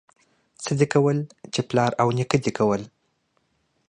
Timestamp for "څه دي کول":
0.63-1.17